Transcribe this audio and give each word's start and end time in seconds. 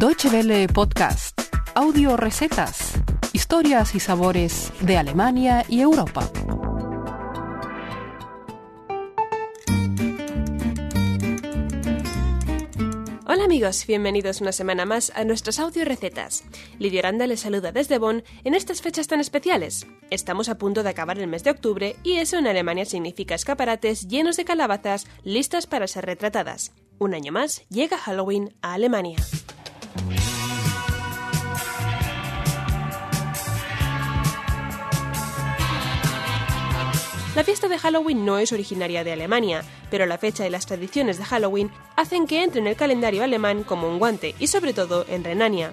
Deutsche 0.00 0.30
Welle 0.30 0.66
Podcast, 0.66 1.38
audio 1.74 2.16
recetas, 2.16 2.94
historias 3.34 3.94
y 3.94 4.00
sabores 4.00 4.72
de 4.80 4.96
Alemania 4.96 5.66
y 5.68 5.82
Europa. 5.82 6.26
Hola 13.26 13.44
amigos, 13.44 13.84
bienvenidos 13.86 14.40
una 14.40 14.52
semana 14.52 14.86
más 14.86 15.12
a 15.14 15.24
nuestras 15.24 15.58
audio 15.58 15.84
recetas. 15.84 16.44
Lidia 16.78 17.00
Aranda 17.00 17.26
les 17.26 17.40
saluda 17.40 17.70
desde 17.70 17.98
Bonn 17.98 18.24
en 18.44 18.54
estas 18.54 18.80
fechas 18.80 19.06
tan 19.06 19.20
especiales. 19.20 19.86
Estamos 20.08 20.48
a 20.48 20.56
punto 20.56 20.82
de 20.82 20.88
acabar 20.88 21.18
el 21.18 21.26
mes 21.26 21.44
de 21.44 21.50
octubre 21.50 21.96
y 22.04 22.16
eso 22.16 22.38
en 22.38 22.46
Alemania 22.46 22.86
significa 22.86 23.34
escaparates 23.34 24.08
llenos 24.08 24.38
de 24.38 24.46
calabazas 24.46 25.06
listas 25.24 25.66
para 25.66 25.86
ser 25.86 26.06
retratadas. 26.06 26.72
Un 26.98 27.12
año 27.12 27.32
más 27.32 27.66
llega 27.68 27.98
Halloween 27.98 28.54
a 28.62 28.72
Alemania. 28.72 29.18
La 37.36 37.44
fiesta 37.44 37.68
de 37.68 37.78
Halloween 37.78 38.24
no 38.24 38.38
es 38.38 38.50
originaria 38.50 39.04
de 39.04 39.12
Alemania, 39.12 39.62
pero 39.88 40.04
la 40.04 40.18
fecha 40.18 40.44
y 40.44 40.50
las 40.50 40.66
tradiciones 40.66 41.16
de 41.16 41.24
Halloween 41.24 41.70
hacen 41.94 42.26
que 42.26 42.42
entre 42.42 42.60
en 42.60 42.66
el 42.66 42.74
calendario 42.74 43.22
alemán 43.22 43.62
como 43.62 43.88
un 43.88 44.00
guante, 44.00 44.34
y 44.40 44.48
sobre 44.48 44.72
todo 44.72 45.06
en 45.08 45.22
Renania. 45.22 45.72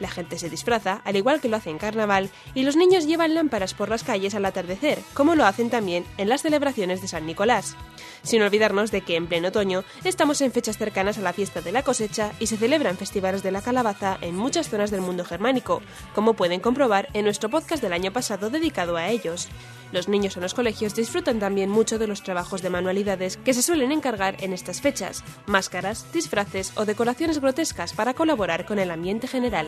La 0.00 0.08
gente 0.08 0.38
se 0.38 0.50
disfraza, 0.50 1.00
al 1.04 1.16
igual 1.16 1.40
que 1.40 1.48
lo 1.48 1.56
hace 1.56 1.70
en 1.70 1.78
carnaval, 1.78 2.30
y 2.54 2.62
los 2.62 2.76
niños 2.76 3.06
llevan 3.06 3.34
lámparas 3.34 3.74
por 3.74 3.88
las 3.88 4.04
calles 4.04 4.34
al 4.34 4.44
atardecer, 4.44 4.98
como 5.14 5.34
lo 5.34 5.46
hacen 5.46 5.70
también 5.70 6.04
en 6.18 6.28
las 6.28 6.42
celebraciones 6.42 7.00
de 7.00 7.08
San 7.08 7.26
Nicolás. 7.26 7.76
Sin 8.22 8.42
olvidarnos 8.42 8.90
de 8.90 9.00
que 9.00 9.16
en 9.16 9.26
pleno 9.26 9.48
otoño 9.48 9.84
estamos 10.04 10.40
en 10.40 10.52
fechas 10.52 10.78
cercanas 10.78 11.18
a 11.18 11.22
la 11.22 11.32
fiesta 11.32 11.60
de 11.60 11.72
la 11.72 11.82
cosecha 11.82 12.32
y 12.40 12.46
se 12.46 12.56
celebran 12.56 12.96
festivales 12.96 13.42
de 13.42 13.52
la 13.52 13.62
calabaza 13.62 14.18
en 14.20 14.36
muchas 14.36 14.68
zonas 14.68 14.90
del 14.90 15.00
mundo 15.00 15.24
germánico, 15.24 15.82
como 16.14 16.34
pueden 16.34 16.60
comprobar 16.60 17.08
en 17.12 17.24
nuestro 17.24 17.48
podcast 17.48 17.82
del 17.82 17.92
año 17.92 18.12
pasado 18.12 18.50
dedicado 18.50 18.96
a 18.96 19.08
ellos. 19.08 19.48
Los 19.92 20.08
niños 20.08 20.36
en 20.36 20.42
los 20.42 20.54
colegios 20.54 20.94
disfrutan 20.94 21.38
también 21.38 21.70
mucho 21.70 21.98
de 21.98 22.08
los 22.08 22.22
trabajos 22.22 22.62
de 22.62 22.70
manualidades 22.70 23.36
que 23.36 23.54
se 23.54 23.62
suelen 23.62 23.92
encargar 23.92 24.36
en 24.42 24.52
estas 24.52 24.80
fechas, 24.80 25.22
máscaras, 25.46 26.12
disfraces 26.12 26.72
o 26.76 26.84
decoraciones 26.84 27.40
grotescas 27.40 27.92
para 27.92 28.14
colaborar 28.14 28.66
con 28.66 28.78
el 28.78 28.90
ambiente 28.90 29.28
general. 29.28 29.66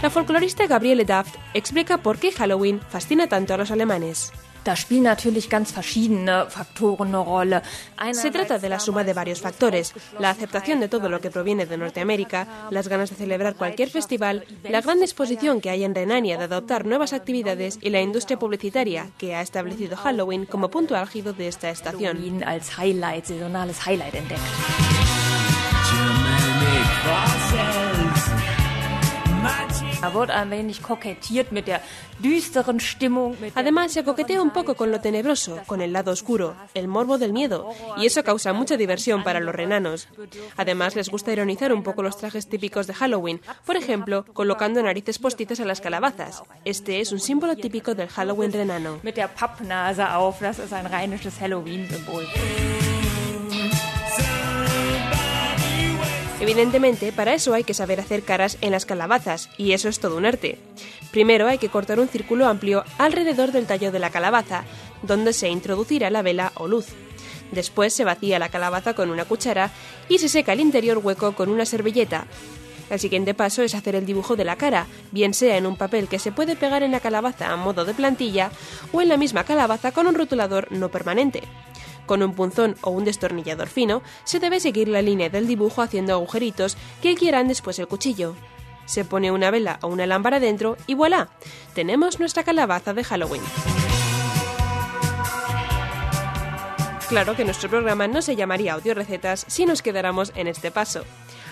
La 0.00 0.10
folclorista 0.10 0.66
Gabriele 0.66 1.04
Daft 1.04 1.34
explica 1.54 1.98
por 1.98 2.18
qué 2.18 2.30
Halloween 2.32 2.80
fascina 2.88 3.26
tanto 3.26 3.54
a 3.54 3.56
los 3.56 3.70
alemanes. 3.70 4.32
Se 8.12 8.30
trata 8.30 8.58
de 8.58 8.68
la 8.68 8.80
suma 8.80 9.04
de 9.04 9.12
varios 9.12 9.40
factores, 9.40 9.94
la 10.18 10.30
aceptación 10.30 10.80
de 10.80 10.88
todo 10.88 11.08
lo 11.08 11.20
que 11.20 11.30
proviene 11.30 11.66
de 11.66 11.76
Norteamérica, 11.76 12.68
las 12.70 12.88
ganas 12.88 13.10
de 13.10 13.16
celebrar 13.16 13.54
cualquier 13.54 13.90
festival, 13.90 14.44
la 14.62 14.80
gran 14.80 15.00
disposición 15.00 15.60
que 15.60 15.70
hay 15.70 15.84
en 15.84 15.94
Renania 15.94 16.38
de 16.38 16.44
adoptar 16.44 16.86
nuevas 16.86 17.12
actividades 17.12 17.78
y 17.80 17.90
la 17.90 18.00
industria 18.00 18.38
publicitaria 18.38 19.10
que 19.18 19.34
ha 19.34 19.42
establecido 19.42 19.96
Halloween 19.96 20.46
como 20.46 20.70
punto 20.70 20.96
álgido 20.96 21.32
de 21.32 21.48
esta 21.48 21.70
estación. 21.70 22.18
Además, 33.54 33.92
se 33.92 34.04
coquetea 34.04 34.40
un 34.40 34.50
poco 34.50 34.74
con 34.74 34.90
lo 34.90 35.00
tenebroso, 35.00 35.60
con 35.66 35.80
el 35.80 35.92
lado 35.92 36.12
oscuro, 36.12 36.54
el 36.74 36.88
morbo 36.88 37.18
del 37.18 37.32
miedo, 37.32 37.70
y 37.96 38.06
eso 38.06 38.22
causa 38.22 38.52
mucha 38.52 38.76
diversión 38.76 39.24
para 39.24 39.40
los 39.40 39.54
renanos. 39.54 40.08
Además, 40.56 40.94
les 40.94 41.08
gusta 41.08 41.32
ironizar 41.32 41.72
un 41.72 41.82
poco 41.82 42.02
los 42.02 42.16
trajes 42.16 42.48
típicos 42.48 42.86
de 42.86 42.94
Halloween, 42.94 43.40
por 43.64 43.76
ejemplo, 43.76 44.24
colocando 44.32 44.82
narices 44.82 45.18
postizas 45.18 45.60
a 45.60 45.64
las 45.64 45.80
calabazas. 45.80 46.42
Este 46.64 47.00
es 47.00 47.12
un 47.12 47.20
símbolo 47.20 47.56
típico 47.56 47.94
del 47.94 48.08
Halloween 48.08 48.52
renano. 48.52 49.00
Evidentemente, 56.48 57.12
para 57.12 57.34
eso 57.34 57.52
hay 57.52 57.62
que 57.62 57.74
saber 57.74 58.00
hacer 58.00 58.22
caras 58.22 58.56
en 58.62 58.72
las 58.72 58.86
calabazas, 58.86 59.50
y 59.58 59.72
eso 59.72 59.90
es 59.90 60.00
todo 60.00 60.16
un 60.16 60.24
arte. 60.24 60.58
Primero 61.10 61.46
hay 61.46 61.58
que 61.58 61.68
cortar 61.68 62.00
un 62.00 62.08
círculo 62.08 62.46
amplio 62.46 62.84
alrededor 62.96 63.52
del 63.52 63.66
tallo 63.66 63.92
de 63.92 63.98
la 63.98 64.08
calabaza, 64.08 64.64
donde 65.02 65.34
se 65.34 65.50
introducirá 65.50 66.08
la 66.08 66.22
vela 66.22 66.52
o 66.54 66.66
luz. 66.66 66.86
Después 67.52 67.92
se 67.92 68.04
vacía 68.04 68.38
la 68.38 68.48
calabaza 68.48 68.94
con 68.94 69.10
una 69.10 69.26
cuchara 69.26 69.70
y 70.08 70.20
se 70.20 70.30
seca 70.30 70.54
el 70.54 70.60
interior 70.60 70.96
hueco 70.96 71.32
con 71.32 71.50
una 71.50 71.66
servilleta. 71.66 72.26
El 72.88 72.98
siguiente 72.98 73.34
paso 73.34 73.60
es 73.60 73.74
hacer 73.74 73.94
el 73.94 74.06
dibujo 74.06 74.34
de 74.34 74.46
la 74.46 74.56
cara, 74.56 74.86
bien 75.12 75.34
sea 75.34 75.58
en 75.58 75.66
un 75.66 75.76
papel 75.76 76.08
que 76.08 76.18
se 76.18 76.32
puede 76.32 76.56
pegar 76.56 76.82
en 76.82 76.92
la 76.92 77.00
calabaza 77.00 77.52
a 77.52 77.56
modo 77.56 77.84
de 77.84 77.92
plantilla 77.92 78.50
o 78.92 79.02
en 79.02 79.08
la 79.08 79.18
misma 79.18 79.44
calabaza 79.44 79.92
con 79.92 80.06
un 80.06 80.14
rotulador 80.14 80.72
no 80.72 80.88
permanente. 80.88 81.42
Con 82.08 82.22
un 82.22 82.32
punzón 82.32 82.74
o 82.80 82.90
un 82.90 83.04
destornillador 83.04 83.68
fino, 83.68 84.00
se 84.24 84.40
debe 84.40 84.60
seguir 84.60 84.88
la 84.88 85.02
línea 85.02 85.28
del 85.28 85.46
dibujo 85.46 85.82
haciendo 85.82 86.14
agujeritos 86.14 86.78
que 87.02 87.14
quieran 87.14 87.48
después 87.48 87.78
el 87.78 87.86
cuchillo. 87.86 88.34
Se 88.86 89.04
pone 89.04 89.30
una 89.30 89.50
vela 89.50 89.78
o 89.82 89.88
una 89.88 90.06
lámpara 90.06 90.40
dentro 90.40 90.78
y 90.86 90.94
voilà, 90.94 91.28
tenemos 91.74 92.18
nuestra 92.18 92.44
calabaza 92.44 92.94
de 92.94 93.04
Halloween. 93.04 93.42
Claro 97.10 97.36
que 97.36 97.44
nuestro 97.44 97.68
programa 97.68 98.08
no 98.08 98.22
se 98.22 98.36
llamaría 98.36 98.72
Audio 98.72 98.94
Recetas 98.94 99.44
si 99.46 99.66
nos 99.66 99.82
quedáramos 99.82 100.32
en 100.34 100.46
este 100.46 100.70
paso. 100.70 101.04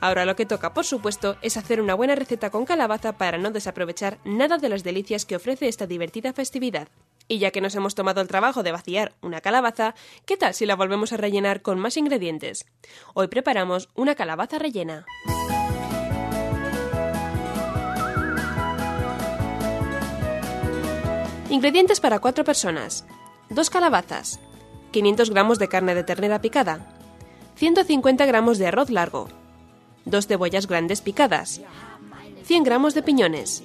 Ahora 0.00 0.24
lo 0.24 0.34
que 0.34 0.46
toca, 0.46 0.72
por 0.72 0.86
supuesto, 0.86 1.36
es 1.42 1.58
hacer 1.58 1.82
una 1.82 1.92
buena 1.92 2.14
receta 2.14 2.48
con 2.48 2.64
calabaza 2.64 3.18
para 3.18 3.36
no 3.36 3.50
desaprovechar 3.50 4.16
nada 4.24 4.56
de 4.56 4.70
las 4.70 4.82
delicias 4.82 5.26
que 5.26 5.36
ofrece 5.36 5.68
esta 5.68 5.86
divertida 5.86 6.32
festividad. 6.32 6.88
Y 7.30 7.38
ya 7.38 7.50
que 7.50 7.60
nos 7.60 7.74
hemos 7.74 7.94
tomado 7.94 8.22
el 8.22 8.28
trabajo 8.28 8.62
de 8.62 8.72
vaciar 8.72 9.12
una 9.20 9.42
calabaza, 9.42 9.94
¿qué 10.24 10.38
tal 10.38 10.54
si 10.54 10.64
la 10.64 10.76
volvemos 10.76 11.12
a 11.12 11.18
rellenar 11.18 11.60
con 11.60 11.78
más 11.78 11.98
ingredientes? 11.98 12.64
Hoy 13.12 13.28
preparamos 13.28 13.90
una 13.94 14.14
calabaza 14.14 14.58
rellena. 14.58 15.04
Ingredientes 21.50 22.00
para 22.00 22.18
cuatro 22.18 22.44
personas. 22.44 23.04
Dos 23.50 23.68
calabazas, 23.68 24.40
500 24.92 25.30
gramos 25.30 25.58
de 25.58 25.68
carne 25.68 25.94
de 25.94 26.04
ternera 26.04 26.40
picada, 26.40 26.94
150 27.56 28.24
gramos 28.24 28.58
de 28.58 28.68
arroz 28.68 28.90
largo, 28.90 29.28
dos 30.04 30.26
cebollas 30.26 30.66
grandes 30.66 31.00
picadas, 31.00 31.60
100 32.44 32.64
gramos 32.64 32.94
de 32.94 33.02
piñones, 33.02 33.64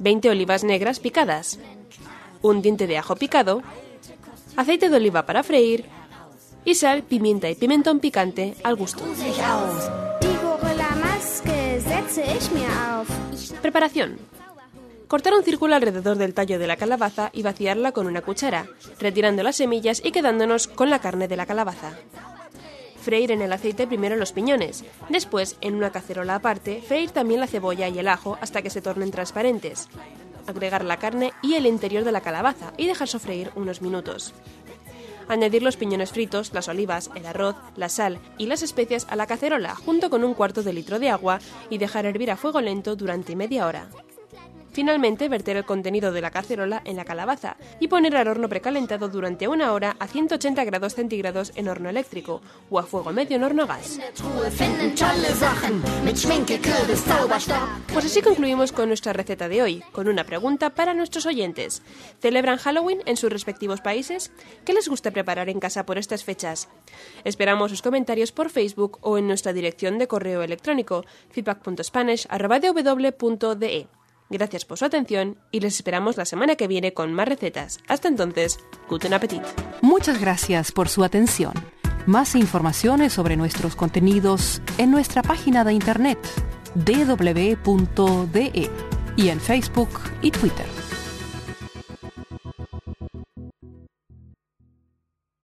20 0.00 0.30
olivas 0.30 0.64
negras 0.64 0.98
picadas, 0.98 1.60
un 2.42 2.62
diente 2.62 2.86
de 2.86 2.98
ajo 2.98 3.16
picado, 3.16 3.62
aceite 4.56 4.88
de 4.88 4.96
oliva 4.96 5.24
para 5.24 5.42
freír 5.42 5.86
y 6.64 6.74
sal, 6.74 7.02
pimienta 7.02 7.48
y 7.48 7.54
pimentón 7.54 8.00
picante 8.00 8.54
al 8.62 8.76
gusto. 8.76 9.04
Preparación. 13.60 14.18
Cortar 15.08 15.34
un 15.34 15.44
círculo 15.44 15.74
alrededor 15.74 16.16
del 16.16 16.32
tallo 16.32 16.58
de 16.58 16.66
la 16.66 16.76
calabaza 16.76 17.30
y 17.32 17.42
vaciarla 17.42 17.92
con 17.92 18.06
una 18.06 18.22
cuchara, 18.22 18.66
retirando 18.98 19.42
las 19.42 19.56
semillas 19.56 20.00
y 20.02 20.10
quedándonos 20.10 20.68
con 20.68 20.88
la 20.88 21.00
carne 21.00 21.28
de 21.28 21.36
la 21.36 21.46
calabaza. 21.46 21.92
Freír 23.02 23.32
en 23.32 23.42
el 23.42 23.52
aceite 23.52 23.86
primero 23.86 24.16
los 24.16 24.32
piñones, 24.32 24.84
después, 25.08 25.56
en 25.60 25.74
una 25.74 25.90
cacerola 25.90 26.36
aparte, 26.36 26.80
freír 26.80 27.10
también 27.10 27.40
la 27.40 27.48
cebolla 27.48 27.88
y 27.88 27.98
el 27.98 28.08
ajo 28.08 28.38
hasta 28.40 28.62
que 28.62 28.70
se 28.70 28.80
tornen 28.80 29.10
transparentes 29.10 29.88
agregar 30.46 30.84
la 30.84 30.98
carne 30.98 31.32
y 31.42 31.54
el 31.54 31.66
interior 31.66 32.04
de 32.04 32.12
la 32.12 32.20
calabaza 32.20 32.72
y 32.76 32.86
dejar 32.86 33.08
sofreír 33.08 33.50
unos 33.54 33.82
minutos. 33.82 34.32
Añadir 35.28 35.62
los 35.62 35.76
piñones 35.76 36.10
fritos, 36.10 36.52
las 36.52 36.68
olivas, 36.68 37.10
el 37.14 37.26
arroz, 37.26 37.56
la 37.76 37.88
sal 37.88 38.18
y 38.38 38.46
las 38.46 38.62
especias 38.62 39.06
a 39.08 39.16
la 39.16 39.26
cacerola 39.26 39.74
junto 39.74 40.10
con 40.10 40.24
un 40.24 40.34
cuarto 40.34 40.62
de 40.62 40.72
litro 40.72 40.98
de 40.98 41.10
agua 41.10 41.38
y 41.70 41.78
dejar 41.78 42.06
hervir 42.06 42.30
a 42.30 42.36
fuego 42.36 42.60
lento 42.60 42.96
durante 42.96 43.36
media 43.36 43.66
hora. 43.66 43.88
Finalmente, 44.72 45.28
verter 45.28 45.58
el 45.58 45.64
contenido 45.64 46.10
de 46.12 46.22
la 46.22 46.30
cacerola 46.30 46.80
en 46.84 46.96
la 46.96 47.04
calabaza 47.04 47.56
y 47.78 47.88
poner 47.88 48.16
al 48.16 48.28
horno 48.28 48.48
precalentado 48.48 49.08
durante 49.08 49.46
una 49.46 49.72
hora 49.72 49.96
a 49.98 50.06
180 50.06 50.64
grados 50.64 50.94
centígrados 50.94 51.52
en 51.56 51.68
horno 51.68 51.90
eléctrico 51.90 52.40
o 52.70 52.78
a 52.78 52.84
fuego 52.84 53.12
medio 53.12 53.36
en 53.36 53.44
horno 53.44 53.66
gas. 53.66 54.00
Pues 57.92 58.06
así 58.06 58.22
concluimos 58.22 58.72
con 58.72 58.88
nuestra 58.88 59.12
receta 59.12 59.46
de 59.48 59.60
hoy, 59.62 59.84
con 59.92 60.08
una 60.08 60.24
pregunta 60.24 60.70
para 60.70 60.94
nuestros 60.94 61.26
oyentes. 61.26 61.82
¿Celebran 62.20 62.56
Halloween 62.58 63.02
en 63.04 63.18
sus 63.18 63.30
respectivos 63.30 63.82
países? 63.82 64.32
¿Qué 64.64 64.72
les 64.72 64.88
gusta 64.88 65.10
preparar 65.10 65.50
en 65.50 65.60
casa 65.60 65.84
por 65.84 65.98
estas 65.98 66.24
fechas? 66.24 66.70
Esperamos 67.24 67.70
sus 67.70 67.82
comentarios 67.82 68.32
por 68.32 68.48
Facebook 68.48 68.98
o 69.02 69.18
en 69.18 69.26
nuestra 69.26 69.52
dirección 69.52 69.98
de 69.98 70.08
correo 70.08 70.42
electrónico 70.42 71.04
feedback.spanish.de. 71.30 74.01
Gracias 74.32 74.64
por 74.64 74.78
su 74.78 74.86
atención 74.86 75.36
y 75.50 75.60
les 75.60 75.76
esperamos 75.76 76.16
la 76.16 76.24
semana 76.24 76.56
que 76.56 76.66
viene 76.66 76.94
con 76.94 77.12
más 77.12 77.28
recetas. 77.28 77.80
Hasta 77.86 78.08
entonces, 78.08 78.58
guten 78.88 79.12
appetit. 79.12 79.42
Muchas 79.82 80.18
gracias 80.18 80.72
por 80.72 80.88
su 80.88 81.04
atención. 81.04 81.52
Más 82.06 82.34
informaciones 82.34 83.12
sobre 83.12 83.36
nuestros 83.36 83.76
contenidos 83.76 84.62
en 84.78 84.90
nuestra 84.90 85.22
página 85.22 85.64
de 85.64 85.74
internet 85.74 86.18
www.de 86.74 88.70
y 89.16 89.28
en 89.28 89.38
Facebook 89.38 89.90
y 90.22 90.30
Twitter. 90.30 90.91